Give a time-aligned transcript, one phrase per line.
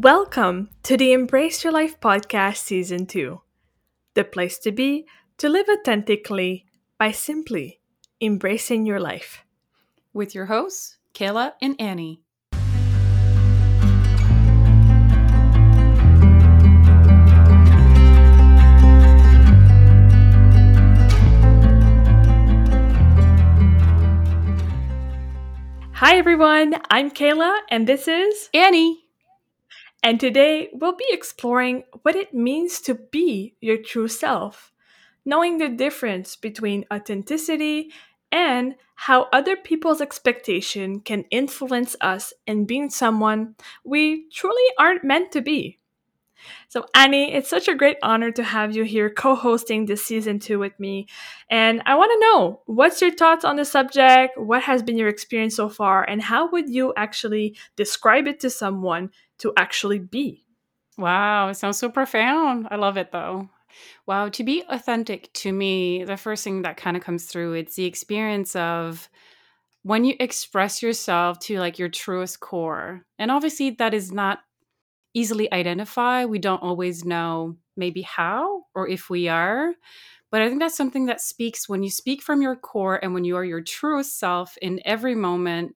[0.00, 3.40] Welcome to the Embrace Your Life podcast, season two,
[4.14, 5.06] the place to be
[5.38, 6.66] to live authentically
[7.00, 7.80] by simply
[8.20, 9.44] embracing your life.
[10.12, 12.22] With your hosts, Kayla and Annie.
[25.94, 26.76] Hi, everyone.
[26.88, 29.07] I'm Kayla, and this is Annie.
[30.02, 34.72] And today we'll be exploring what it means to be your true self,
[35.24, 37.92] knowing the difference between authenticity
[38.30, 45.32] and how other people's expectation can influence us in being someone we truly aren't meant
[45.32, 45.78] to be.
[46.68, 50.38] So, Annie, it's such a great honor to have you here co hosting this season
[50.38, 51.06] two with me.
[51.50, 54.38] And I want to know what's your thoughts on the subject?
[54.38, 56.04] What has been your experience so far?
[56.04, 60.44] And how would you actually describe it to someone to actually be?
[60.96, 62.68] Wow, it sounds so profound.
[62.70, 63.48] I love it though.
[64.06, 67.76] Wow, to be authentic to me, the first thing that kind of comes through, it's
[67.76, 69.08] the experience of
[69.82, 73.02] when you express yourself to like your truest core.
[73.18, 74.40] And obviously that is not
[75.14, 76.24] easily identify.
[76.24, 79.74] We don't always know maybe how or if we are.
[80.30, 83.24] But I think that's something that speaks when you speak from your core and when
[83.24, 85.74] you are your truest self in every moment.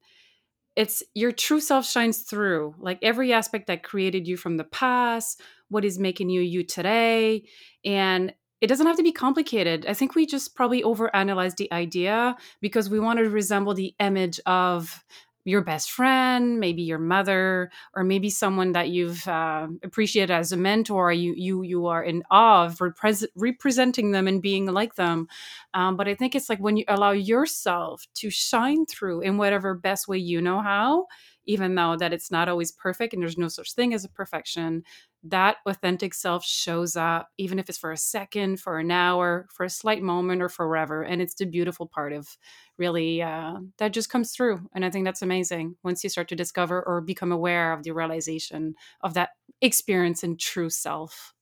[0.74, 5.40] It's your true self shines through, like every aspect that created you from the past,
[5.68, 7.44] what is making you you today.
[7.84, 9.86] And it doesn't have to be complicated.
[9.86, 14.38] I think we just probably overanalyze the idea because we want to resemble the image
[14.46, 15.04] of
[15.44, 20.56] your best friend, maybe your mother, or maybe someone that you've uh, appreciated as a
[20.56, 21.12] mentor.
[21.12, 25.28] You you you are in awe of repre- representing them and being like them.
[25.74, 29.74] Um, but I think it's like when you allow yourself to shine through in whatever
[29.74, 31.06] best way you know how,
[31.46, 34.82] even though that it's not always perfect and there's no such thing as a perfection
[35.24, 39.64] that authentic self shows up, even if it's for a second, for an hour, for
[39.64, 41.02] a slight moment, or forever.
[41.02, 42.36] And it's the beautiful part of
[42.78, 44.68] really uh, that just comes through.
[44.74, 47.92] And I think that's amazing once you start to discover or become aware of the
[47.92, 51.34] realization of that experience in true self.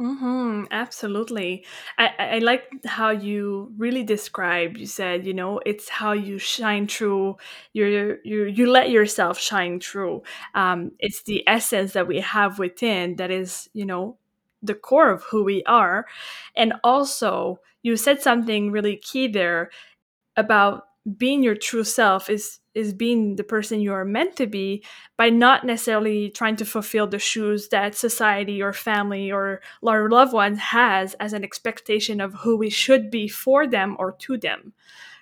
[0.00, 1.64] Mm-hmm, absolutely.
[1.98, 4.78] I, I like how you really described.
[4.78, 7.36] You said, you know, it's how you shine through.
[7.74, 10.22] You you you let yourself shine through.
[10.54, 14.16] Um, it's the essence that we have within that is, you know,
[14.62, 16.06] the core of who we are.
[16.56, 19.70] And also, you said something really key there
[20.36, 20.86] about
[21.18, 24.82] being your true self is is being the person you are meant to be
[25.16, 30.32] by not necessarily trying to fulfill the shoes that society or family or our loved
[30.32, 34.72] ones has as an expectation of who we should be for them or to them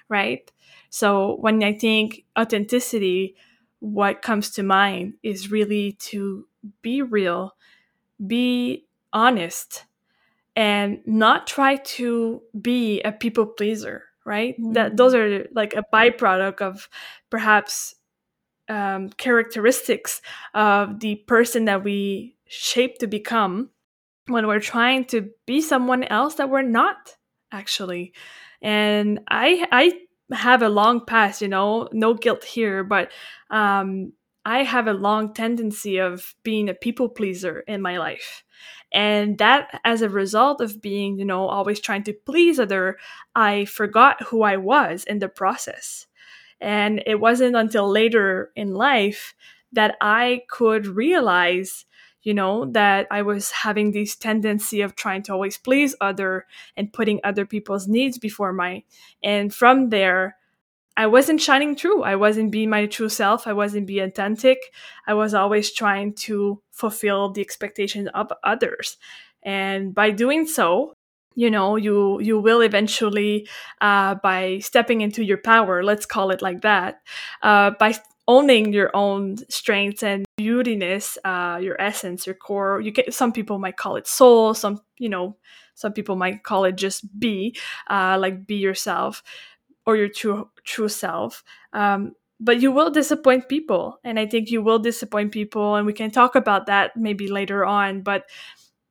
[0.09, 0.51] right?
[0.91, 3.37] So when i think authenticity
[3.79, 6.47] what comes to mind is really to
[6.83, 7.55] be real
[8.27, 9.85] be honest
[10.55, 14.73] and not try to be a people pleaser right mm-hmm.
[14.73, 16.89] that those are like a byproduct of
[17.31, 17.95] perhaps
[18.69, 20.23] um, characteristics
[20.55, 23.71] of the person that we shape to become
[24.27, 27.17] when we're trying to be someone else that we're not
[27.53, 28.13] actually
[28.63, 29.93] and i i
[30.35, 33.11] have a long past you know no guilt here but
[33.51, 34.13] um
[34.45, 38.45] i have a long tendency of being a people pleaser in my life.
[38.93, 42.99] And that as a result of being you know always trying to please other
[43.35, 46.07] i forgot who i was in the process.
[46.61, 49.35] And it wasn't until later in life
[49.73, 51.87] that i could realize
[52.23, 56.47] you know that i was having this tendency of trying to always please other
[56.77, 58.83] and putting other people's needs before mine.
[59.23, 60.37] And from there
[61.01, 62.03] I wasn't shining through.
[62.03, 63.47] I wasn't being my true self.
[63.47, 64.59] I wasn't being authentic.
[65.07, 68.99] I was always trying to fulfill the expectations of others.
[69.43, 70.93] And by doing so,
[71.35, 73.49] you know, you you will eventually,
[73.81, 77.01] uh, by stepping into your power, let's call it like that,
[77.41, 77.95] uh, by
[78.29, 82.79] owning your own strengths and beautiness, uh, your essence, your core.
[82.79, 84.53] You get some people might call it soul.
[84.53, 85.39] Some you know,
[85.77, 87.57] some people might call it just be,
[87.89, 89.23] uh, like be yourself
[89.91, 91.43] or your true true self.
[91.73, 95.93] Um, but you will disappoint people, and I think you will disappoint people, and we
[95.93, 98.03] can talk about that maybe later on.
[98.03, 98.25] But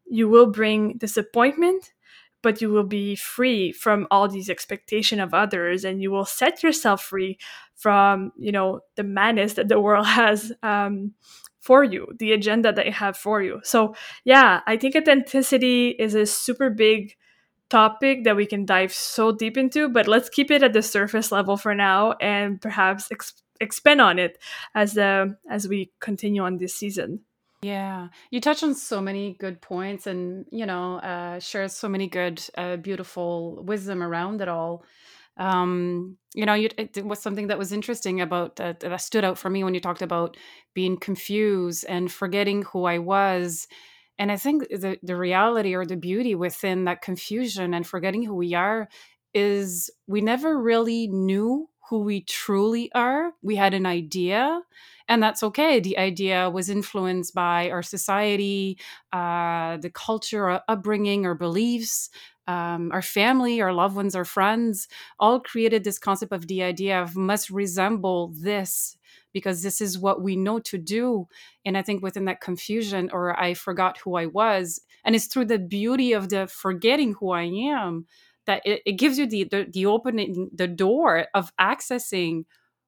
[0.05, 1.93] you will bring disappointment,
[2.41, 6.63] but you will be free from all these expectation of others, and you will set
[6.63, 7.37] yourself free
[7.75, 11.13] from you know the madness that the world has um,
[11.61, 13.61] for you, the agenda that you have for you.
[13.63, 13.95] So
[14.25, 17.15] yeah, I think authenticity is a super big
[17.69, 21.31] topic that we can dive so deep into, but let's keep it at the surface
[21.31, 24.37] level for now and perhaps ex- expand on it
[24.73, 27.21] as the as we continue on this season.
[27.61, 32.07] Yeah, you touch on so many good points and, you know, uh, share so many
[32.07, 34.85] good, uh, beautiful wisdom around it all.
[35.35, 39.37] Um, you know, you, it was something that was interesting about that, that stood out
[39.37, 40.37] for me when you talked about
[40.73, 43.67] being confused and forgetting who I was.
[44.19, 48.35] And I think the, the reality or the beauty within that confusion and forgetting who
[48.35, 48.89] we are
[49.33, 53.31] is we never really knew who we truly are.
[53.41, 54.61] We had an idea,
[55.07, 55.79] and that's okay.
[55.79, 58.77] The idea was influenced by our society,
[59.11, 62.09] uh, the culture, our upbringing, our beliefs,
[62.45, 64.87] um, our family, our loved ones, our friends,
[65.19, 68.97] all created this concept of the idea of must resemble this
[69.33, 71.27] because this is what we know to do.
[71.65, 75.45] And I think within that confusion, or I forgot who I was, and it's through
[75.45, 78.05] the beauty of the forgetting who I am
[78.49, 82.45] that it, it gives you the, the the opening the door of accessing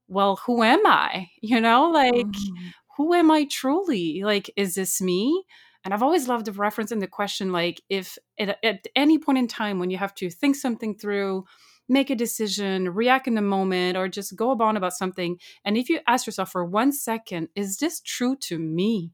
[0.08, 2.70] well who am i you know like Mm-hmm.
[2.98, 5.44] who am i truly like is this me
[5.86, 9.38] and i've always loved the reference in the question like if at, at any point
[9.38, 11.46] in time when you have to think something through
[11.92, 15.90] make a decision react in the moment or just go on about something and if
[15.90, 19.12] you ask yourself for one second is this true to me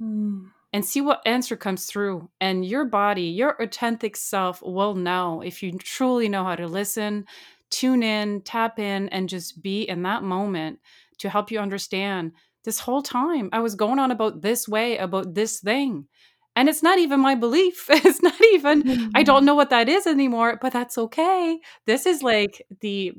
[0.00, 0.52] Mm.
[0.72, 2.30] and see what answer comes through.
[2.40, 7.26] And your body, your authentic self will know if you truly know how to listen,
[7.70, 10.80] tune in, tap in, and just be in that moment
[11.18, 12.32] to help you understand
[12.64, 16.08] this whole time I was going on about this way, about this thing.
[16.54, 17.86] And it's not even my belief.
[17.90, 19.24] It's not even, I hmm.
[19.24, 21.58] don't know what that is anymore, but that's okay.
[21.86, 23.12] This is like the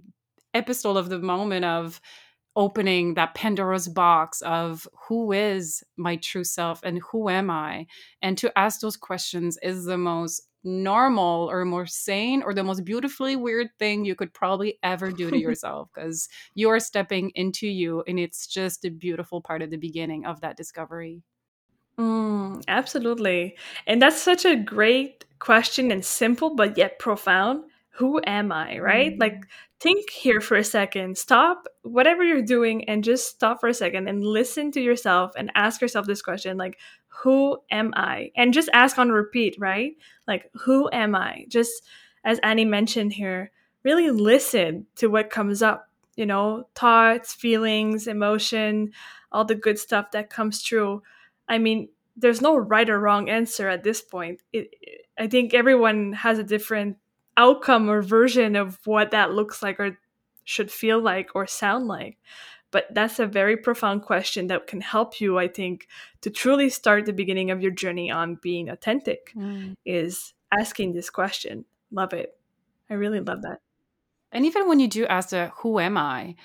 [0.54, 2.00] epistle of the moment of
[2.56, 7.88] opening that Pandora's box of who is my true self and who am I?
[8.22, 12.86] And to ask those questions is the most normal or more sane or the most
[12.86, 18.04] beautifully weird thing you could probably ever do to yourself because you're stepping into you
[18.08, 21.22] and it's just a beautiful part of the beginning of that discovery.
[22.00, 23.56] Mm, absolutely.
[23.86, 27.66] And that's such a great question and simple, but yet profound.
[27.98, 29.20] Who am I, right?
[29.20, 29.48] Like, Mm.
[29.80, 31.18] think here for a second.
[31.18, 35.52] Stop whatever you're doing and just stop for a second and listen to yourself and
[35.56, 38.32] ask yourself this question like, who am I?
[38.36, 39.96] And just ask on repeat, right?
[40.28, 41.46] Like, who am I?
[41.50, 41.84] Just
[42.24, 43.52] as Annie mentioned here,
[43.84, 48.92] really listen to what comes up, you know, thoughts, feelings, emotion,
[49.32, 51.04] all the good stuff that comes through
[51.54, 54.42] I mean, there's no right or wrong answer at this point.
[54.52, 54.74] It,
[55.18, 56.98] I think everyone has a different
[57.38, 59.98] outcome or version of what that looks like or
[60.44, 62.18] should feel like or sound like.
[62.72, 65.88] But that's a very profound question that can help you, I think,
[66.22, 69.76] to truly start the beginning of your journey on being authentic Mm.
[69.86, 71.66] is asking this question.
[71.92, 72.36] Love it.
[72.90, 73.62] I really love that.
[74.32, 76.36] And even when you do ask the who am I,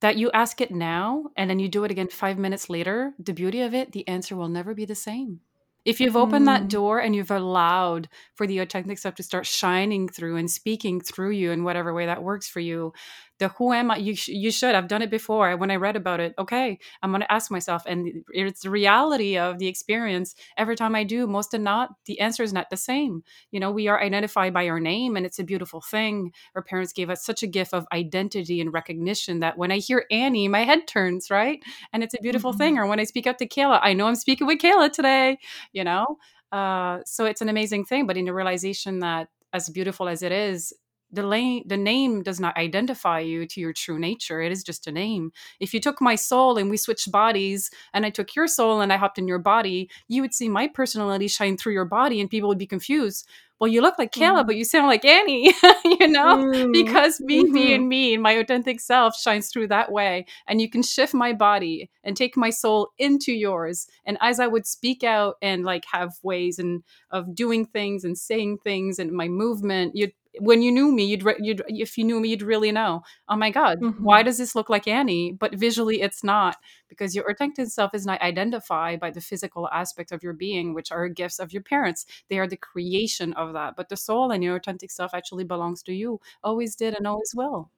[0.00, 3.32] that you ask it now and then you do it again five minutes later, the
[3.32, 5.40] beauty of it, the answer will never be the same.
[5.84, 9.46] If you've opened that Mm, door and you've allowed for the authentic stuff to start
[9.46, 12.92] shining through and speaking through you in whatever way that works for you,
[13.38, 13.96] the who am I?
[13.98, 14.74] You, sh- you should.
[14.74, 15.56] I've done it before.
[15.56, 17.82] When I read about it, okay, I'm going to ask myself.
[17.86, 20.34] And it's the reality of the experience.
[20.56, 23.22] Every time I do, most of not, the answer is not the same.
[23.50, 26.92] You know, we are identified by our name and it's a beautiful thing our parents
[26.92, 30.64] gave us such a gift of identity and recognition that when I hear Annie, my
[30.64, 31.62] head turns, right?
[31.92, 32.76] And it's a beautiful thing.
[32.76, 35.38] mhm, Or when I speak up to Kayla, I know I'm speaking with Kayla today,
[35.72, 36.18] you know?
[36.52, 38.06] Uh, so it's an amazing thing.
[38.06, 40.72] But in the realization that as beautiful as it is,
[41.10, 44.40] the, la- the name does not identify you to your true nature.
[44.40, 45.32] It is just a name.
[45.60, 48.92] If you took my soul and we switched bodies and I took your soul and
[48.92, 52.30] I hopped in your body, you would see my personality shine through your body and
[52.30, 53.26] people would be confused
[53.60, 55.52] well, you look like Kayla, mhm, but you sound like Annie,
[55.84, 59.68] you know, mm, because me, me, mhm, and me, and my authentic self shines through
[59.68, 60.26] that way.
[60.46, 63.88] And you can shift my body and take my soul into yours.
[64.04, 68.16] And as I would speak out and like have ways and of doing things and
[68.16, 72.04] saying things and my movement, you'd when you knew me, you'd, re- you'd if you
[72.04, 73.02] knew me, you'd really know.
[73.28, 75.32] Oh my God, why mhm, does this look like Annie?
[75.32, 76.56] But visually, it's not
[76.88, 80.90] because your authentic self is not identified by the physical aspect of your being, which
[80.92, 83.76] are gifts of your parents they are the creation of that.
[83.76, 86.20] But the soul and your authentic self actually belongs to you.
[86.42, 87.70] Always did and always will.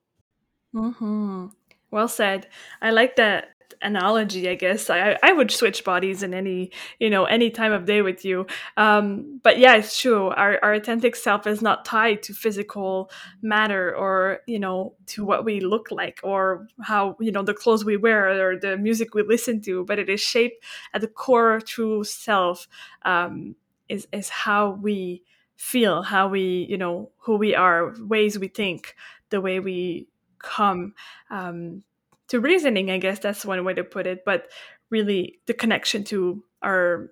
[0.74, 1.52] mhm.
[1.90, 2.48] Well said.
[2.80, 3.50] I like that
[3.82, 4.90] analogy, I guess.
[4.90, 8.46] I I would switch bodies in any, you know, any time of day with you.
[8.76, 10.28] Um, but yeah, it's true.
[10.28, 13.10] Our our authentic self is not tied to physical
[13.42, 17.84] matter or, you know, to what we look like or how, you know, the clothes
[17.84, 21.60] we wear or the music we listen to, but it is shaped at the core
[21.60, 22.68] true self
[23.02, 23.54] um,
[23.88, 25.22] is is how we
[25.56, 28.94] feel, how we, you know, who we are, ways we think,
[29.28, 30.08] the way we
[30.38, 30.94] come
[31.30, 31.82] um,
[32.30, 32.90] to reasoning.
[32.90, 34.24] I guess that's one way to put it.
[34.24, 34.48] But
[34.90, 37.10] really, the connection to our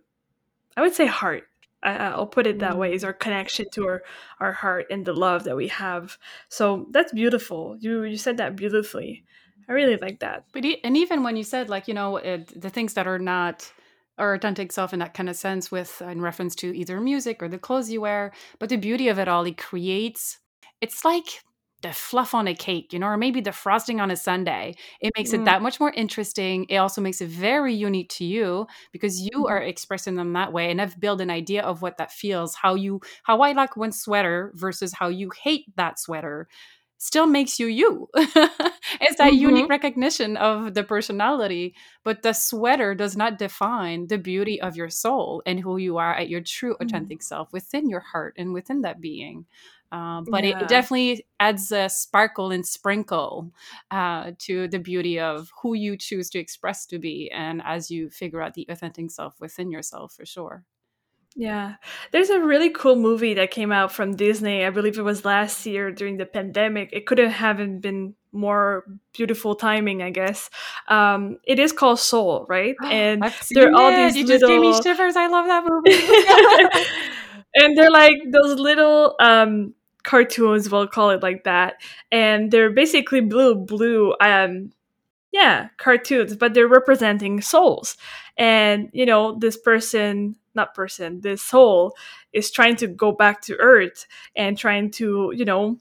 [0.76, 1.44] I would say heart.
[1.82, 2.78] I, will put it that mm-hmm.
[2.78, 4.02] way is our connection to our
[4.40, 6.18] our heart and the love that we have.
[6.48, 7.76] So that's beautiful.
[7.80, 9.25] You you said that beautifully.
[9.68, 10.44] I really like that.
[10.52, 13.72] But and even when you said like you know it, the things that are not
[14.18, 17.48] our authentic self in that kind of sense, with in reference to either music or
[17.48, 20.38] the clothes you wear, but the beauty of it all, it creates.
[20.80, 21.42] It's like
[21.82, 24.75] the fluff on a cake, you know, or maybe the frosting on a sundae.
[25.00, 25.35] It makes mm.
[25.35, 26.66] it that much more interesting.
[26.68, 29.50] It also makes it very unique to you because you mm.
[29.50, 30.70] are expressing them that way.
[30.70, 33.92] And I've built an idea of what that feels, how you how I like one
[33.92, 36.49] sweater versus how you hate that sweater
[36.99, 38.09] still makes you you.
[38.14, 39.35] it's that mm-hmm.
[39.35, 41.75] unique recognition of the personality,
[42.05, 46.14] but the sweater does not define the beauty of your soul and who you are
[46.14, 46.85] at your true mm.
[46.85, 47.23] authentic mm.
[47.23, 49.47] self within your heart and within that being.
[49.90, 50.61] Um, but yeah.
[50.61, 53.52] it definitely adds a sparkle and sprinkle
[53.90, 58.11] uh, to the beauty of who you choose to express to be, and as you
[58.11, 60.64] figure out the authentic self within yourself, for sure.
[61.38, 61.76] Yeah.
[62.11, 64.64] There's a really cool movie that came out from Disney.
[64.64, 66.90] I believe it was last year during the pandemic.
[66.92, 70.50] It couldn't have been more beautiful timing, I guess.
[70.88, 72.75] Um, it is called Soul, right?
[72.83, 74.49] And there are all these you little...
[74.49, 75.14] just gave me shivers.
[75.14, 76.85] I love that movie.
[77.54, 81.75] and they're like those little um cartoons, we'll call it like that.
[82.11, 84.71] And they're basically blue, blue, um,
[85.32, 87.97] yeah, cartoons, but they're representing souls.
[88.37, 91.94] And, you know, this person, not person, this soul
[92.32, 94.06] is trying to go back to Earth
[94.37, 95.78] and trying to, you know,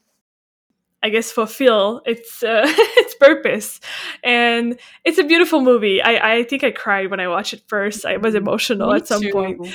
[1.03, 3.79] I guess fulfill its uh, its purpose,
[4.23, 6.01] and it's a beautiful movie.
[6.01, 8.03] I I think I cried when I watched it first.
[8.03, 9.31] I was emotional Me at some too.
[9.31, 9.67] point,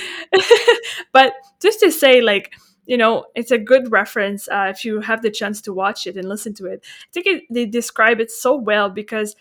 [1.12, 2.52] but just to say, like
[2.87, 6.17] you know, it's a good reference uh, if you have the chance to watch it
[6.17, 6.85] and listen to it.
[6.85, 9.37] I think it, they describe it so well because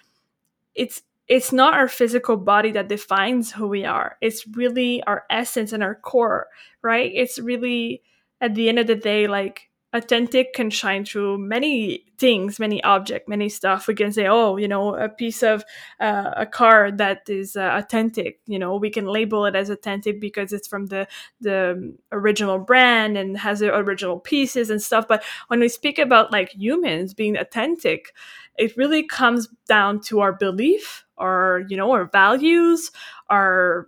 [0.75, 4.17] it's it's not our physical body that defines who we are.
[4.21, 6.47] It's really our essence and our core,
[6.81, 7.09] right?
[7.13, 8.01] It's really
[8.41, 13.27] at the end of the day like authentic can shine through many things many object
[13.27, 15.65] many stuff we can say oh you know a piece of
[15.99, 20.21] uh, a car that is uh, authentic you know we can label it as authentic
[20.21, 21.05] because it's from the
[21.41, 26.31] the original brand and has the original pieces and stuff but when we speak about
[26.31, 28.13] like humans being authentic
[28.57, 32.91] it really comes down to our belief our you know our values
[33.29, 33.87] our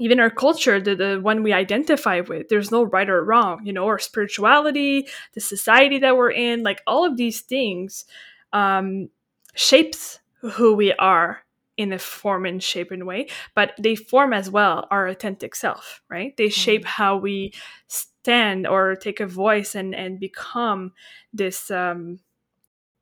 [0.00, 3.72] even our culture, the, the one we identify with, there's no right or wrong, you
[3.72, 8.04] know, our spirituality, the society that we're in, like all of these things
[8.52, 9.08] um,
[9.54, 11.44] shapes who we are
[11.76, 16.02] in a form and shape and way, but they form as well our authentic self,
[16.08, 16.36] right?
[16.36, 17.02] They shape mm-hmm.
[17.02, 17.52] how we
[17.88, 20.92] stand or take a voice and and become
[21.32, 22.20] this um,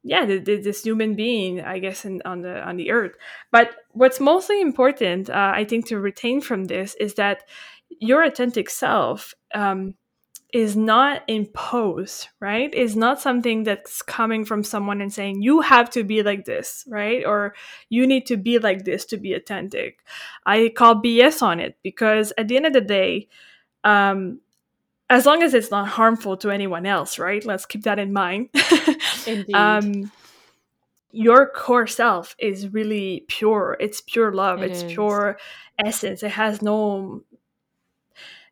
[0.02, 3.12] yeah this human being i guess in, on the on the earth.
[3.50, 7.44] But what's mostly important uh, i think to retain from this is that
[8.00, 9.94] your authentic self um,
[10.52, 12.73] is not imposed right?
[12.75, 16.85] Is not something that's coming from someone and saying you have to be like this
[16.88, 17.25] right?
[17.25, 17.54] Or
[17.88, 20.00] you need to be like this to be authentic.
[20.44, 23.28] I call bs on it because at the end of the day
[23.85, 24.40] um,
[25.12, 27.45] as long as it's not harmful to anyone else, right?
[27.45, 28.49] Let's keep that in mind.
[29.26, 29.54] Indeed.
[29.54, 30.11] Um,
[31.11, 33.76] your core self is really pure.
[33.78, 34.62] It's pure love.
[34.62, 34.92] It it's is.
[34.92, 35.38] pure
[35.85, 36.23] essence.
[36.23, 37.23] It has no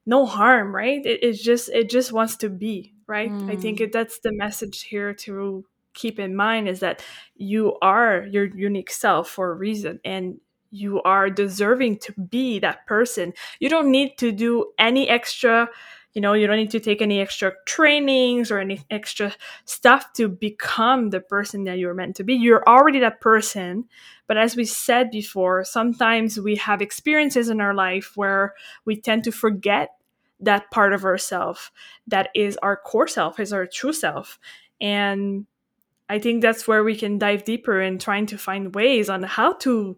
[0.04, 1.04] no harm, right?
[1.04, 3.30] It, it just it just wants to be, right?
[3.30, 3.50] Mm.
[3.50, 3.82] I think mm.
[3.82, 5.64] it, that's the message here to
[5.94, 7.02] keep in mind is that
[7.36, 10.38] you are your unique self for a reason and
[10.70, 13.32] you are deserving to be that person.
[13.58, 15.68] You don't need to do any extra
[16.14, 19.32] you know you don't need to take any extra trainings or any extra
[19.64, 22.34] stuff to become the person that you're meant to be.
[22.34, 23.84] You're already that person.
[24.26, 29.24] But as we said before sometimes we have experiences in our life where we tend
[29.24, 29.90] to forget
[30.40, 31.70] that part of ourself
[32.06, 34.38] that is our core self is our true self.
[34.80, 35.46] And
[36.08, 39.52] i think that's where we can dive deeper in trying to find ways on how
[39.52, 39.96] to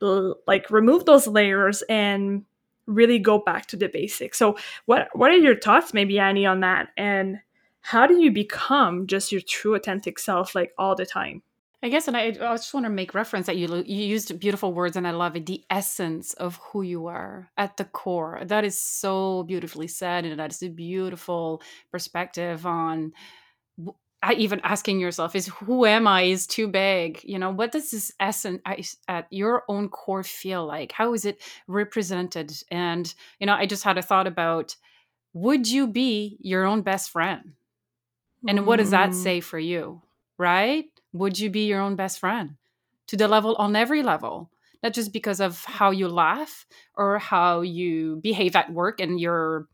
[0.00, 2.44] like remove those layers and
[2.86, 4.38] really go back to the basics.
[4.38, 7.40] So what what are your thoughts maybe Annie on that and
[7.80, 11.42] how do you become just your true authentic self like all the time?
[11.82, 14.72] I guess, and I, I just want to make reference that you you used beautiful
[14.72, 15.44] words, and I love it.
[15.44, 18.40] The essence of who you are at the core.
[18.42, 21.60] That is so beautifully said, and that is a beautiful
[21.92, 23.12] perspective on
[24.32, 26.22] even asking yourself is who am i?
[26.22, 27.50] is too big you know?
[27.50, 28.60] What does this essence
[29.08, 30.92] at your own core feel like?
[30.92, 32.52] How is it represented?
[32.70, 34.76] And you know i just had a thought about
[35.32, 37.52] would you be your own best friend?
[38.46, 39.14] And what does that mm.
[39.14, 40.02] say for you
[40.38, 40.86] right?
[41.12, 42.56] Would you be your own best friend
[43.06, 44.50] to the level on every level
[44.82, 49.66] not just because of how you laugh or how you behave at work and your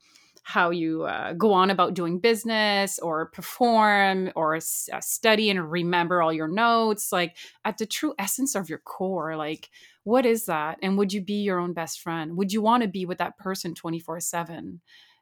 [0.42, 5.70] how you uh, go on about doing business or perform or s- uh, study and
[5.70, 9.70] remember all your notes like at the true essence of your core like
[10.04, 10.78] what is that?
[10.82, 12.36] And would you be your own best friend?
[12.36, 14.80] Would you want to be with that person 24 7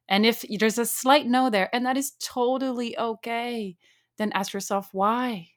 [0.09, 3.77] and if there's a slight no there and that is totally okay
[4.19, 5.49] then ask yourself why?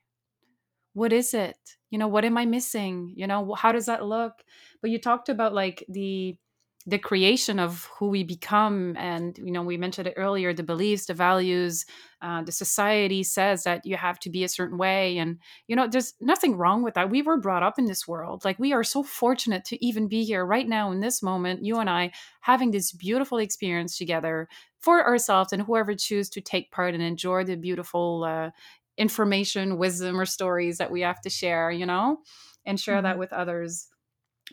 [0.94, 1.58] What is it?
[1.90, 3.14] You know what am i missing?
[3.16, 4.34] You know how does that look?
[4.82, 6.38] But you talked about like the
[6.86, 8.96] the creation of who we become.
[8.98, 11.86] And you know we mentioned it earlier the beliefs the values
[12.22, 15.18] uh, the society says that you have to be a certain way.
[15.18, 17.10] And you know there's nothing wrong with that.
[17.10, 18.46] We were brought up in this world.
[18.46, 21.80] Like we are so fortunate to even be here right now in this moment you
[21.80, 22.12] and i
[22.42, 24.48] having this beautiful experience together
[24.80, 28.50] for ourselves and whoever choose to take part and enjoy the beautiful uh,
[28.98, 32.18] information wisdom or stories that we have to share you know
[32.66, 33.06] and share mm-hmm.
[33.06, 33.88] that with others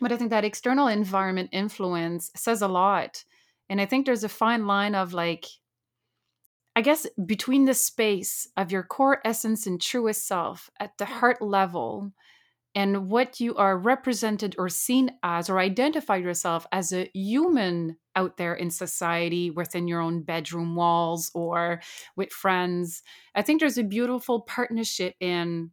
[0.01, 3.23] but I think that external environment influence says a lot.
[3.69, 5.45] And I think there's a fine line of like,
[6.75, 11.41] I guess, between the space of your core essence and truest self at the heart
[11.41, 12.11] level
[12.75, 18.37] and what you are represented or seen as or identify yourself as a human out
[18.37, 21.81] there in society within your own bedroom walls or
[22.15, 23.01] with friends.
[23.35, 25.71] I think there's a beautiful partnership in,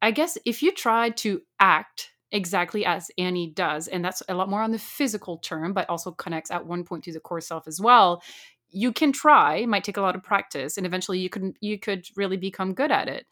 [0.00, 3.88] I guess, if you try to act exactly as Annie does.
[3.88, 7.04] And that's a lot more on the physical term, but also connects at one point
[7.04, 8.22] to the core self as well.
[8.70, 12.06] You can try, might take a lot of practice, and eventually you could you could
[12.16, 13.26] really become good at it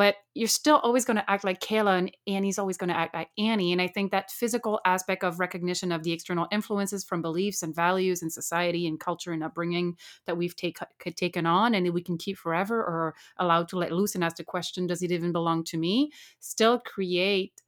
[0.00, 3.14] but you're still always going to act like Kayla and Annie's always going to act
[3.14, 3.72] like Annie.
[3.72, 7.74] And I think that physical aspect of recognition of the external influences from beliefs and
[7.74, 10.78] values and society and culture and upbringing that we've take,
[11.16, 14.42] taken on and we can keep forever or allowed to let loose and ask the
[14.44, 16.10] question, does it even belong to me?
[16.38, 17.60] Still create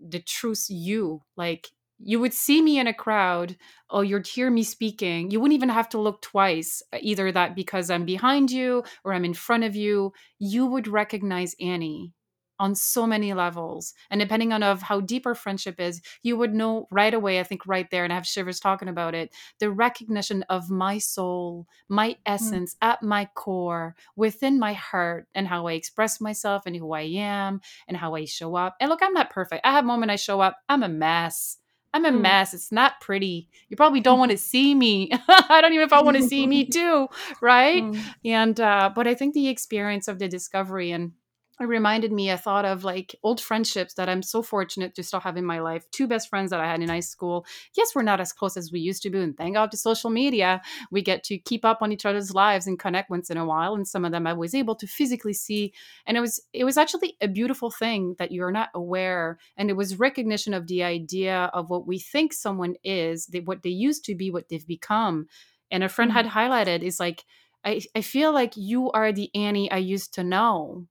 [0.00, 1.68] the truth you like
[2.02, 3.56] you would see me in a crowd
[3.90, 7.54] or you'd hear me speaking you wouldn't even have to look twice uh, either that
[7.54, 12.12] because i'm behind you or i'm in front of you you would recognize annie
[12.60, 16.54] on so many levels and depending on of how deep our friendship is you would
[16.54, 19.70] know right away i think right there and i have shivers talking about it the
[19.70, 22.16] recognition of my soul my mm.
[22.26, 22.88] essence mm.
[22.88, 27.60] at my core within my heart and how i express myself and who i am
[27.88, 30.40] and how i show up and look i'm not perfect i have moment i show
[30.40, 31.56] up i'm a mess
[31.92, 32.20] I'm a mm.
[32.20, 32.54] mess.
[32.54, 33.48] It's not pretty.
[33.68, 35.10] You probably don't want to see me.
[35.28, 37.08] I don't even if I want to see me too,
[37.40, 37.82] right?
[37.82, 38.00] Mm.
[38.24, 41.12] And uh, but I think the experience of the discovery and
[41.60, 45.20] it reminded me, I thought of like old friendships that I'm so fortunate to still
[45.20, 45.84] have in my life.
[45.90, 47.44] Two best friends that I had in high school.
[47.76, 49.18] Yes, we're not as close as we used to be.
[49.18, 52.66] And thank God to social media, we get to keep up on each other's lives
[52.66, 53.74] and connect once in a while.
[53.74, 55.74] And some of them I was able to physically see.
[56.06, 59.38] And it was it was actually a beautiful thing that you're not aware.
[59.58, 63.62] And it was recognition of the idea of what we think someone is, they, what
[63.62, 65.26] they used to be, what they've become.
[65.70, 66.30] And a friend had mm.
[66.30, 67.24] highlighted is like,
[67.64, 70.86] I, I feel like you are the Annie I used to know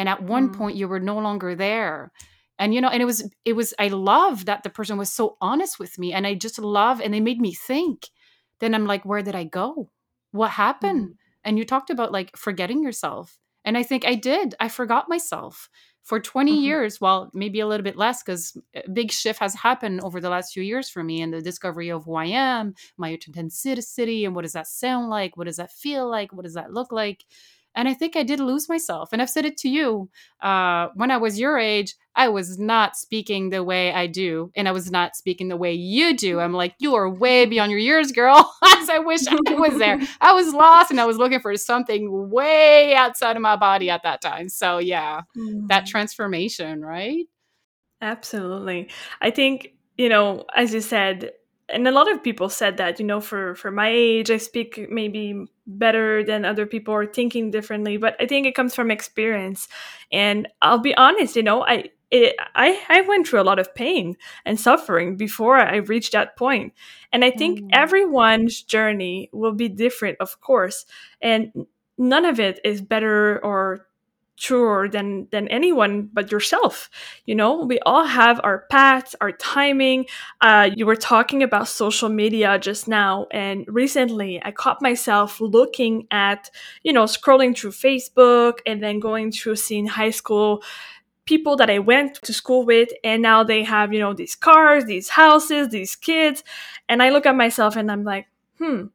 [0.00, 0.56] and at one mm.
[0.56, 2.10] point you were no longer there.
[2.58, 5.36] And you know and it was it was i love that the person was so
[5.40, 8.08] honest with me and i just love and they made me think.
[8.60, 9.90] Then i'm like where did i go?
[10.32, 11.08] What happened?
[11.08, 11.14] Mm.
[11.44, 13.38] and you talked about like forgetting yourself.
[13.64, 14.54] And i think i did.
[14.58, 15.68] I forgot myself
[16.02, 16.64] for 20 mm-hmm.
[16.64, 20.30] years well maybe a little bit less because a big shift has happened over the
[20.30, 24.34] last few years for me and the discovery of who i am my authenticity and
[24.34, 25.36] what does that sound like?
[25.36, 26.32] What does that feel like?
[26.32, 27.24] What does that look like
[27.74, 29.10] and I think I did lose myself.
[29.12, 30.10] And I've said it to you.
[30.42, 34.50] Uh, when I was your age, I was not speaking the way I do.
[34.56, 36.40] And I was not speaking the way you do.
[36.40, 38.52] I'm like, you are way beyond your years, girl.
[38.64, 40.00] As I wish I was there.
[40.20, 44.02] I was lost and I was looking for something way outside of my body at
[44.02, 44.48] that time.
[44.48, 45.68] So, yeah, mm.
[45.68, 47.26] that transformation, right?
[48.02, 48.88] Absolutely.
[49.20, 51.32] I think, you know, as you said,
[51.72, 54.88] and a lot of people said that you know for for my age i speak
[54.90, 59.68] maybe better than other people are thinking differently but i think it comes from experience
[60.12, 63.74] and i'll be honest you know i it, I, I went through a lot of
[63.74, 66.72] pain and suffering before I reached that point.
[67.12, 67.68] And I think mm.
[67.72, 70.86] everyone's journey will be different, of course.
[71.20, 73.86] And none of it is better or
[74.40, 76.90] truer than than anyone but yourself.
[77.26, 80.06] You know we all have our paths our timing.
[80.40, 86.06] Uh, you were talking about social media just now and recently i caught myself looking
[86.10, 86.50] at
[86.82, 90.62] you know scrolling through facebook and then going through seeing high school
[91.26, 94.84] people that i went to school with and now they have you know these cars
[94.86, 96.42] these houses these kids.
[96.88, 98.26] And i look at myself and i'm like
[98.58, 98.86] hmm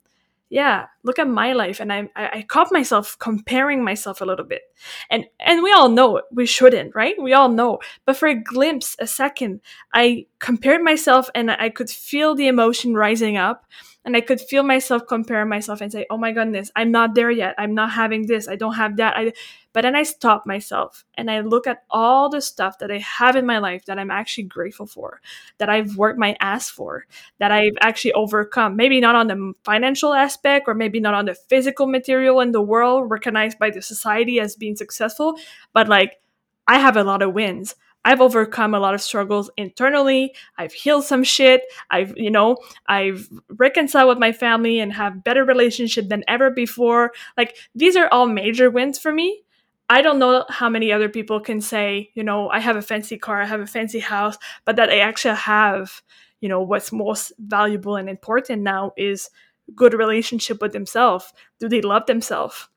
[0.50, 4.62] yeah look at my life and i i, caught myself comparing myself a little bit.
[5.10, 7.16] And and we all know we shouldn't right?
[7.22, 7.80] We all know.
[8.06, 9.62] But for a glimpse a second
[9.94, 13.66] i compared myself and i could feel the emotion rising up
[14.06, 17.32] and i could feel myself compare myself and say oh my goodness i'm not there
[17.32, 19.32] yet i'm not having this i don't have that i
[19.76, 23.36] but then I stop myself and I look at all the stuff that I have
[23.36, 25.20] in my life that I'm actually grateful for,
[25.58, 27.06] that I've worked my ass for,
[27.40, 28.78] that I've actually overcome.
[28.78, 32.62] Maybe not on the financial aspect or maybe not on the physical material in the
[32.62, 35.36] world recognized by the society as being successful,
[35.74, 36.22] but like
[36.70, 37.76] I have a lot of wins.
[38.06, 40.34] I've overcome a lot of struggles internally.
[40.58, 41.64] I've healed some shit.
[41.90, 47.12] I've, you know, I've reconciled with my family and have better relationship than ever before.
[47.36, 49.42] Like these are all major wins for me.
[49.90, 53.18] I don't know how many other people can say, you know, I have a fancy
[53.18, 56.02] car, I have a fancy house, but that I actually have,
[56.42, 59.30] you know, what's most valuable and important now is
[59.76, 61.34] good relationship with themselves.
[61.60, 62.68] Do they love themselves?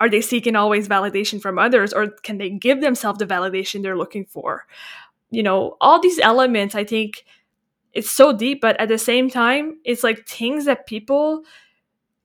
[0.00, 3.96] Are they seeking always validation from others or can they give themselves the validation they're
[3.98, 4.66] looking for?
[5.30, 7.24] You know, all these elements, I think
[7.92, 11.42] it's so deep, but at the same time, it's like things that people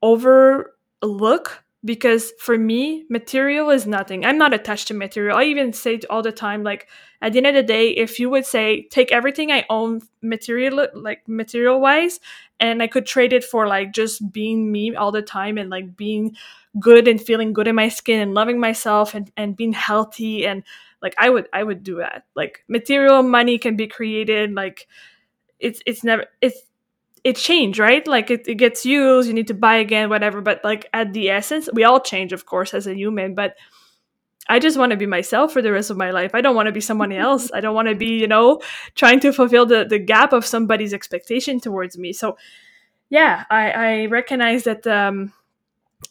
[0.02, 4.26] overlook because for me material is nothing.
[4.26, 5.38] I'm not attached to material.
[5.38, 6.88] I even say it all the time like
[7.22, 10.88] at the end of the day if you would say take everything i own material
[10.94, 12.20] like material wise
[12.60, 15.96] and i could trade it for like just being me all the time and like
[15.96, 16.36] being
[16.80, 20.64] good and feeling good in my skin and loving myself and, and being healthy and
[21.02, 22.26] like i would i would do that.
[22.36, 24.88] Like material money can be created like
[25.60, 26.62] it's it's never it's
[27.24, 28.06] it changed, right?
[28.08, 30.42] Like it, it gets used, you need to buy again, whatever.
[30.42, 33.34] But like at the essence, we all change, of course, as a human.
[33.34, 33.56] But
[34.50, 36.32] I just want to be myself for the rest of my life.
[36.36, 37.50] I don't want to be somebody else.
[37.54, 38.62] I don't want to be, you know,
[38.96, 42.12] trying to fulfill the, the gap of somebody's expectation towards me.
[42.12, 42.38] So
[43.10, 45.34] yeah, I, I recognize that um,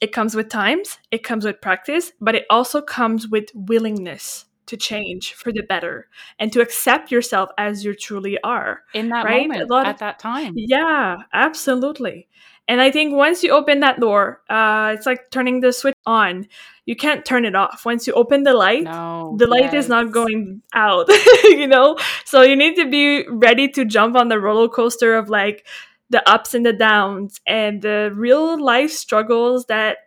[0.00, 4.76] it comes with times, it comes with practice, but it also comes with willingness to
[4.76, 9.48] change for the better and to accept yourself as you truly are in that right?
[9.48, 10.54] moment of, at that time.
[10.56, 12.28] Yeah absolutely.
[12.68, 16.46] And i think once you open that door uh, it's like turning the switch on.
[16.84, 17.84] You can't turn it off.
[17.84, 19.84] Once you open the light no, the light yes.
[19.84, 21.08] is not going out
[21.44, 21.98] you know?
[22.24, 25.66] So you need to be ready to jump on the roller coaster of like
[26.10, 29.98] the ups and the downs and the real life struggles that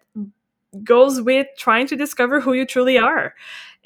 [0.84, 3.34] goes with trying to discover who you truly are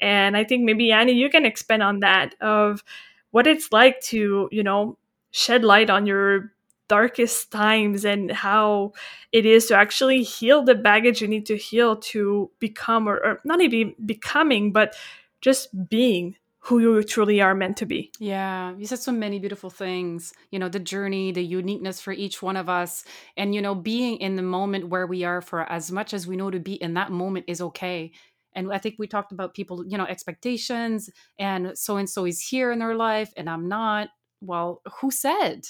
[0.00, 2.82] and I think maybe Annie, you can expand on that of
[3.30, 4.98] what it's like to, you know,
[5.30, 6.52] shed light on your
[6.88, 8.92] darkest times and how
[9.30, 13.40] it is to actually heal the baggage you need to heal to become or, or
[13.44, 14.96] not even becoming but
[15.40, 16.34] just being
[16.64, 18.12] who you truly are meant to be.
[18.18, 20.34] Yeah, you said so many beautiful things.
[20.50, 23.02] You know, the journey, the uniqueness for each one of us,
[23.36, 26.36] and, you know, being in the moment where we are for as much as we
[26.36, 28.12] know to be in that moment is okay
[28.54, 32.40] and i think we talked about people you know expectations and so and so is
[32.40, 34.08] here in their life and i'm not.
[34.42, 35.66] Well who said?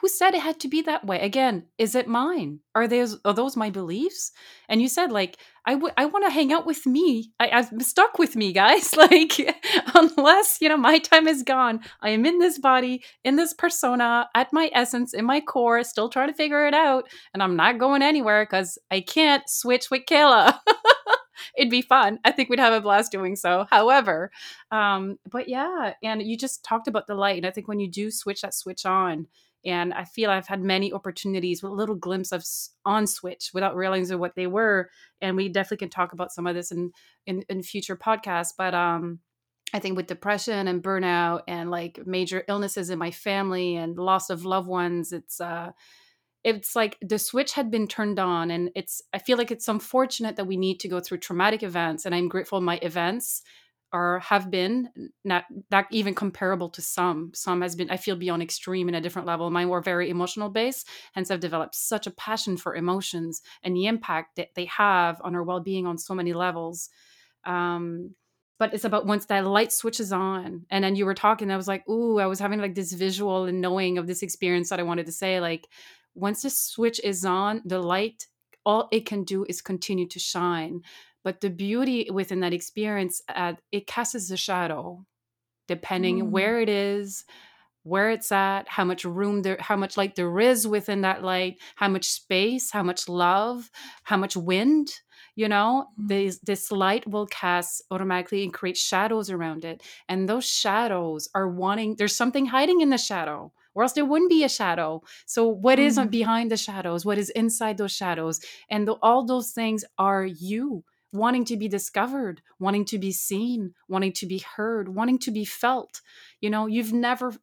[0.00, 1.20] Who said it had to be that way?
[1.20, 2.60] Again is it mine?
[2.74, 4.32] Are those are those my beliefs?
[4.68, 7.32] And you said like i would i want to hang out with me.
[7.40, 8.92] I, i'm stuck with me guys.
[8.96, 9.38] Like
[9.94, 14.28] unless you know my time is gone i am in this body in this persona
[14.34, 17.78] at my essence in my core still trying to figure it out and i'm not
[17.78, 20.58] going anywhere because i can't switch with kayla
[21.56, 22.18] it'd be fun.
[22.24, 23.66] I think we'd have a blast doing so.
[23.70, 24.30] However,
[24.70, 27.38] um, but yeah, and you just talked about the light.
[27.38, 29.26] And I think when you do switch that switch on,
[29.64, 32.44] and I feel I've had many opportunities with a little glimpse of
[32.84, 34.90] on switch without realizing what they were.
[35.20, 36.92] And we definitely can talk about some of this in
[37.26, 38.52] in, in future podcasts.
[38.56, 39.20] But um,
[39.72, 44.30] I think with depression and burnout and like major illnesses in my family and loss
[44.30, 45.70] of loved ones, it's uh
[46.44, 50.36] it's like the switch had been turned on and it's i feel like it's unfortunate
[50.36, 53.42] that we need to go through traumatic events and i'm grateful my events
[53.92, 54.88] are have been
[55.24, 57.30] not not even comparable to some.
[57.34, 59.50] Some has been i feel beyond extreme in a different level.
[59.50, 63.86] Mine were very emotional based hence i've developed such a passion for emotions and the
[63.86, 66.88] impact that they have on our well-being on so many levels.
[67.44, 68.14] Um
[68.58, 71.66] but it's about once that light switches on and then you were talking i was
[71.68, 74.84] like ooh i was having like this visual and knowing of this experience that i
[74.84, 75.68] wanted to say like
[76.14, 78.26] once the switch is on, the light,
[78.64, 80.82] all it can do is continue to shine.
[81.24, 85.04] But the beauty within that experience, uh, it casts a shadow,
[85.68, 86.30] depending mm.
[86.30, 87.24] where it is,
[87.84, 91.58] where it's at, how much room there, how much light there is within that light,
[91.76, 93.70] how much space, how much love,
[94.04, 94.90] how much wind.
[95.34, 96.08] You know, mm.
[96.08, 101.48] this this light will cast automatically and create shadows around it, and those shadows are
[101.48, 101.96] wanting.
[101.96, 105.02] There's something hiding in the shadow or else there wouldn't be a shadow.
[105.26, 106.10] So, what is Mm.
[106.10, 107.04] behind the shadows?
[107.04, 108.40] What is inside those shadows?
[108.70, 113.74] And the, all those things are you wanting to be discovered, wanting to be seen,
[113.88, 116.00] wanting to be heard, wanting to be felt.
[116.40, 117.34] You know, you've never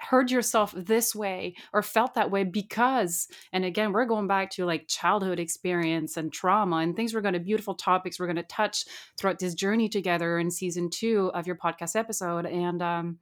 [0.00, 4.64] heard yourself this way or felt that way because and again we're going back to
[4.64, 8.42] like childhood experience and trauma and things we're going to beautiful topics we're going to
[8.44, 8.86] touch
[9.18, 13.18] throughout this journey together in season two of your podcast episode and um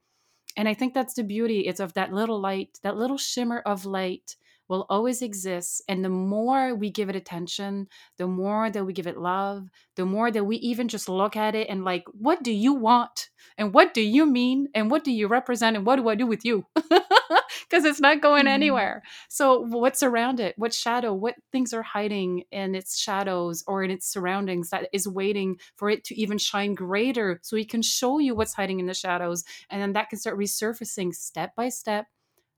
[0.57, 3.85] and i think that's the beauty it's of that little light that little shimmer of
[3.85, 4.35] light
[4.67, 7.87] will always exist and the more we give it attention
[8.17, 11.55] the more that we give it love the more that we even just look at
[11.55, 13.29] it and like what do you want?
[13.57, 14.69] And what do you mean?
[14.73, 15.75] And what do you represent?
[15.75, 16.65] And what do i do with you
[17.71, 18.51] because it's not going Mhm.
[18.51, 19.03] anywhere.
[19.29, 20.55] So what's around it?
[20.57, 21.13] What shadow?
[21.13, 25.89] What things are hiding in its shadows or in its surroundings that is waiting for
[25.89, 29.45] it to even shine greater so it can show you what's hiding in the shadows
[29.69, 32.07] and then that can start resurfacing step by step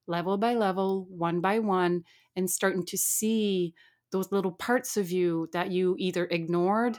[0.07, 2.03] level by level one by one
[2.35, 3.73] and starting to see
[4.11, 6.97] those little parts of you that you either ignored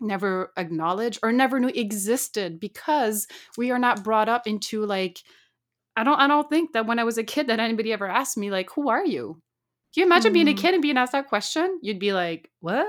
[0.00, 5.20] never acknowledged or never knew existed because we are not brought up into like
[5.96, 8.36] I don't I don't think that when I was a kid that anybody ever asked
[8.36, 9.42] me like who are you?
[9.92, 10.54] Do you imagine being a Mhm.
[10.54, 11.78] kid and being asked that question?
[11.82, 12.88] You'd be like, "What?"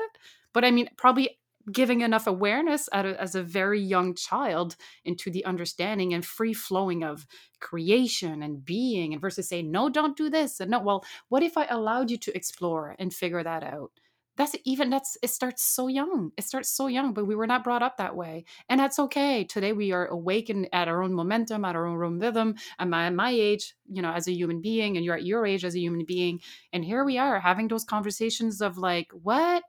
[0.54, 1.39] But I mean, probably
[1.72, 6.54] giving enough awareness at a, as a very young child into the understanding and free
[6.54, 7.26] flowing of
[7.62, 11.58] creation and being and versus saying, "No, don't do this." And no, well, what if
[11.58, 13.92] I allowed you to explore and figure that out?
[14.36, 16.32] That's even that's it starts so young.
[16.38, 18.46] It starts so young, but we were not brought up that way.
[18.67, 19.43] And that's okay.
[19.43, 22.56] Today we are awakened at our own momentum, at our own rhythm.
[22.80, 25.76] At my age, you know, as a human being, and you're at your age as
[25.76, 26.39] a human being.
[26.72, 29.63] And here we are having those conversations of like, what?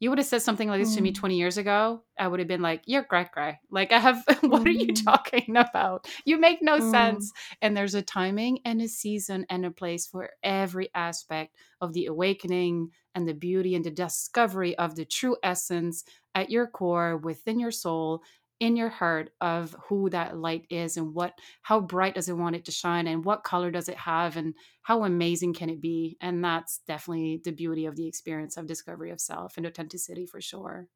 [0.00, 1.14] You would have said something like this to me Mm.
[1.14, 2.02] 20 years ago.
[2.18, 3.60] I would have been like, you're cray cray.
[3.70, 5.04] Like, I have, what are you Mm.
[5.04, 6.08] talking about?
[6.24, 6.90] You make no Mm.
[6.90, 7.32] sense.
[7.62, 12.06] And there's a timing and a season and a place for every aspect of the
[12.06, 17.58] awakening and the beauty and the discovery of the true essence at your core, within
[17.60, 18.22] your soul,
[18.60, 22.54] in your heart of who that light is and what how bright does it want
[22.54, 26.16] it to shine and what color does it have and how amazing can it be
[26.20, 30.40] and that's definitely the beauty of the experience of discovery of self and authenticity for
[30.40, 30.86] sure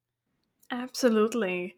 [0.71, 1.77] Absolutely.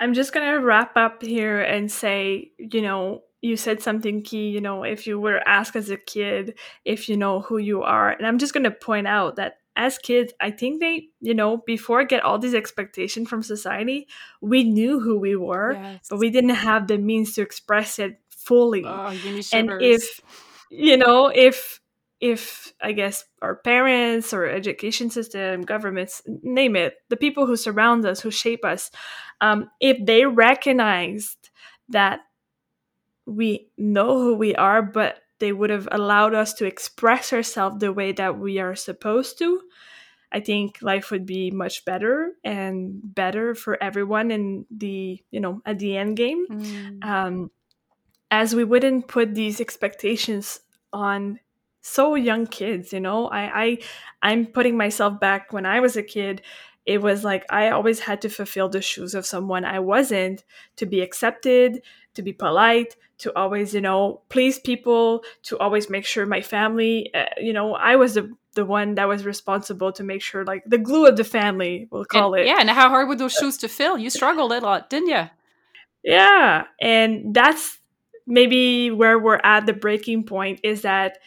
[0.00, 4.48] I'm just going to wrap up here and say, you know, you said something key,
[4.48, 8.10] you know, if you were asked as a kid if you know who you are.
[8.10, 11.58] And I'm just going to point out that as kids, I think they, you know,
[11.58, 14.08] before I get all these expectations from society,
[14.40, 18.20] we knew who we were, yes but we didn't have the means to express it
[18.28, 18.84] fully.
[18.84, 19.12] oh
[19.52, 20.20] and if
[20.70, 21.80] you know if
[22.20, 28.06] if i guess our parents or education system governments name it the people who surround
[28.06, 28.90] us who shape us
[29.40, 31.50] um, if they recognized
[31.90, 32.20] that
[33.26, 37.92] we know who we are but they would have allowed us to express ourselves the
[37.92, 39.60] way that we are supposed to
[40.32, 45.60] i think life would be much better and better for everyone in the you know
[45.64, 47.04] at the end game Mm.
[47.04, 47.50] um,
[48.30, 50.60] as we wouldn't put these expectations
[50.92, 51.38] on
[51.80, 53.78] so young kids you know i i
[54.22, 56.42] i'm putting myself back when i was a kid
[56.86, 60.44] it was like i always had to fulfill the shoes of someone i wasn't
[60.76, 61.82] to be accepted
[62.14, 67.10] to be polite to always you know please people to always make sure my family
[67.14, 70.62] uh, you know i was the the one that was responsible to make sure like
[70.66, 73.34] the glue of the family we'll call And- it yeah and how hard were those
[73.34, 75.28] shoes to fill you struggled a lot didn't you
[76.02, 76.64] Yeah.
[76.80, 77.78] And that's
[78.26, 81.18] maybe where we're at the breaking point is that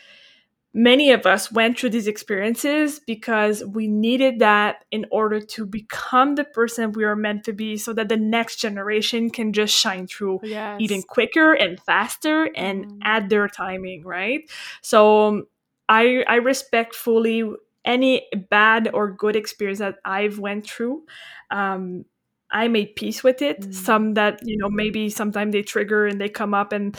[0.73, 6.35] many of us went through these experiences because we needed that in order to become
[6.35, 10.05] the person we are meant to be so that the next generation can just shine
[10.05, 12.99] through yes even quicker and faster and Mhm.
[13.03, 14.41] at their timing, right?
[14.81, 15.47] So um,
[15.87, 17.43] I I respect fully
[17.85, 21.03] any bad or good experience that I've went through.
[21.49, 22.05] Um,
[22.51, 23.61] I made peace with it.
[23.61, 23.73] Mm.
[23.73, 26.97] Some that you know maybe sometimes they trigger and they come up and.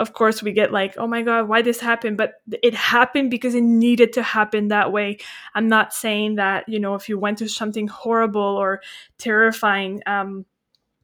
[0.00, 2.16] Of course, we get like, oh my God, why this happened?
[2.16, 5.18] But it happened because it needed to happen that way.
[5.54, 8.80] I'm not saying that, you know, if you went through something horrible or
[9.18, 10.46] terrifying, um,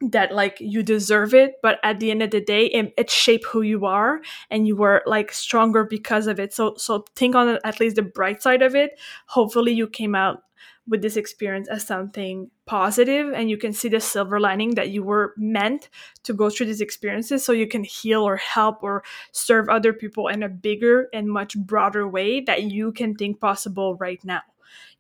[0.01, 3.47] that like you deserve it but at the end of the day it, it shaped
[3.47, 7.59] who you are and you were like stronger because of it so so think on
[7.65, 8.91] at least the bright side of it
[9.27, 10.43] hopefully you came out
[10.89, 15.03] with this experience as something positive and you can see the silver lining that you
[15.03, 15.89] were meant
[16.23, 20.29] to go through these experiences so you can heal or help or serve other people
[20.29, 24.43] in a bigger and much broader way that you can think possible right now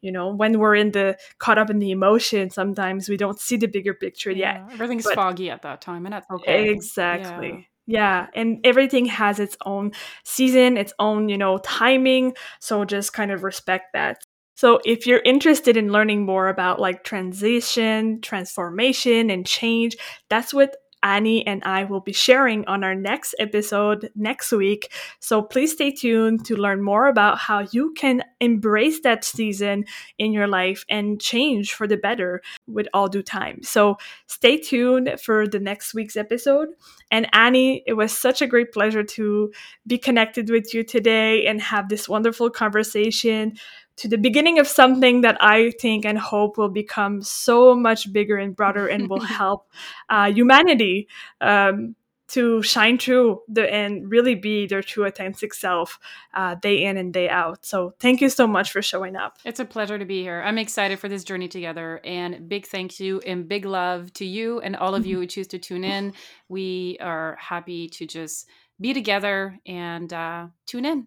[0.00, 3.56] you know when we're in the caught up in the emotion sometimes we don't see
[3.56, 7.68] the bigger picture yet Yeah, everything's but- foggy at that time and that's okay exactly
[7.88, 9.92] Yeah, and everything has its own
[10.24, 12.34] season, its own, you know, timing.
[12.58, 14.25] So just kind of respect that.
[14.56, 19.96] So if you're interested in learning more about like transition, transformation, and change,
[20.28, 24.90] that's what Annie and I will be sharing on our next episode next week.
[25.20, 29.84] So please stay tuned to learn more about how you can embrace that season
[30.18, 33.62] in your life and change for the better with all due time.
[33.62, 36.70] So stay tuned for the next week's episode.
[37.10, 39.52] And Annie, it was such a great pleasure to
[39.86, 43.56] be connected with you today and have this wonderful conversation
[43.96, 48.36] to the beginning of something that I think and hope will become so much bigger
[48.36, 49.70] and broader and will help
[50.08, 51.08] uh, humanity.
[51.40, 51.94] Um,
[52.28, 55.98] to shine through the, and really be their true authentic self
[56.34, 57.64] uh, day in and day out.
[57.64, 59.38] So thank you so much for showing up.
[59.44, 60.42] It's a pleasure to be here.
[60.42, 64.60] I'm excited for this journey together and big thank you and big love to you
[64.60, 66.14] and all of you who choose to tune in.
[66.48, 68.48] We are happy to just
[68.80, 71.06] be together and uh, tune in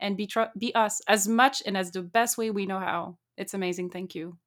[0.00, 3.18] and be tr- be us as much and as the best way we know how.
[3.36, 3.90] It's amazing.
[3.90, 4.38] Thank you.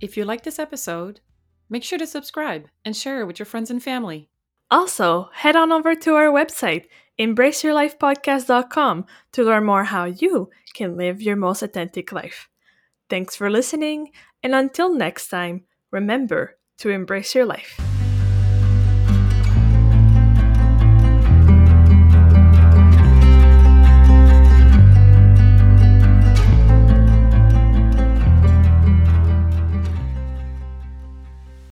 [0.00, 1.20] If you like this episode,
[1.68, 4.30] make sure to subscribe and share it with your friends and family.
[4.70, 6.86] Also, head on over to our website,
[7.18, 12.48] embraceyourlifepodcast.com, to learn more how you can live your most authentic life.
[13.10, 17.78] Thanks for listening, and until next time, remember to embrace your life.